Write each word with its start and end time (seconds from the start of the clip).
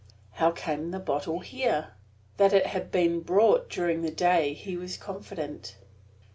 How 0.31 0.49
came 0.49 0.89
the 0.89 0.99
bottle 0.99 1.41
here? 1.41 1.93
That 2.37 2.53
it 2.53 2.65
had 2.65 2.89
been 2.89 3.19
brought 3.21 3.69
during 3.69 4.01
the 4.01 4.09
day 4.09 4.55
he 4.55 4.75
was 4.75 4.97
confident. 4.97 5.75